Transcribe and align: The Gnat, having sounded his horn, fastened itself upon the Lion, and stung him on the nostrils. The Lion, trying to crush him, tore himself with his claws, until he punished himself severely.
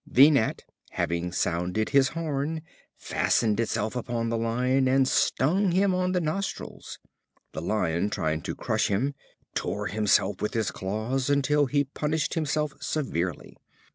The 0.07 0.31
Gnat, 0.31 0.63
having 0.93 1.31
sounded 1.31 1.89
his 1.89 2.07
horn, 2.17 2.63
fastened 2.97 3.59
itself 3.59 3.95
upon 3.95 4.29
the 4.29 4.35
Lion, 4.39 4.87
and 4.87 5.07
stung 5.07 5.73
him 5.73 5.93
on 5.93 6.13
the 6.13 6.19
nostrils. 6.19 6.97
The 7.51 7.61
Lion, 7.61 8.09
trying 8.09 8.41
to 8.41 8.55
crush 8.55 8.87
him, 8.87 9.13
tore 9.53 9.85
himself 9.85 10.41
with 10.41 10.55
his 10.55 10.71
claws, 10.71 11.29
until 11.29 11.67
he 11.67 11.83
punished 11.83 12.33
himself 12.33 12.73
severely. 12.81 13.55